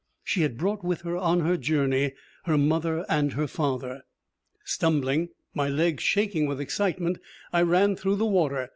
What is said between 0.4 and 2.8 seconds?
had brought with her on her journey her